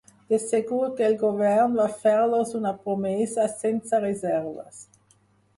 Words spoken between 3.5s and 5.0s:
sense reserves.